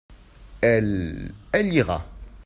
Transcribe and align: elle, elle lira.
elle, 0.61 1.31
elle 1.51 1.69
lira. 1.69 2.07